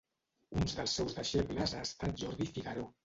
[0.61, 2.89] Un dels seus deixebles ha estat Jordi Figaró.